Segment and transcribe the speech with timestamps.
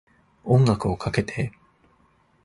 [0.45, 1.51] 音楽をかけて